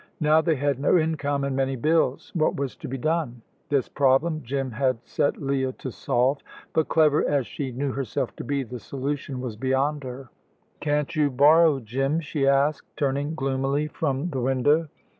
[0.19, 2.31] Now they had no income and many bills.
[2.33, 3.43] What was to be done?
[3.69, 6.39] This problem Jim had set Leah to solve,
[6.73, 10.29] but clever as she knew herself to be, the solution was beyond her.
[10.79, 14.87] "Can't you borrow, Jim?" she asked, turning gloomily from the window.